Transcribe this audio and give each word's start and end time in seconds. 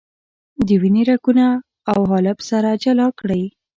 د 0.67 0.69
وینې 0.81 1.03
رګونه 1.11 1.45
او 1.91 1.99
حالب 2.09 2.37
سره 2.49 2.69
جلا 2.83 3.07
کړئ. 3.19 3.43